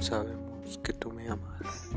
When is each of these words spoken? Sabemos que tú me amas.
Sabemos 0.00 0.78
que 0.82 0.94
tú 0.94 1.12
me 1.12 1.28
amas. 1.28 1.89